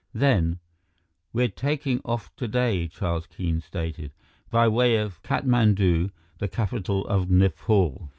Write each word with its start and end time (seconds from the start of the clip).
Then: 0.15 0.57
"We're 1.31 1.47
taking 1.47 2.01
off 2.03 2.35
today," 2.35 2.87
Charles 2.87 3.27
Keene 3.27 3.61
stated, 3.61 4.13
"by 4.49 4.67
way 4.67 4.95
of 4.97 5.21
Katmandu, 5.21 6.09
the 6.39 6.47
capital 6.47 7.05
of 7.05 7.29
Nepal. 7.29 8.09